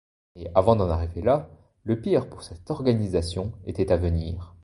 [0.35, 1.47] Mais avant d'en arriver là,
[1.83, 4.55] le pire pour cette organisation était à venir.